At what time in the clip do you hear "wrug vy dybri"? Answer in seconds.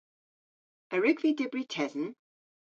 0.97-1.63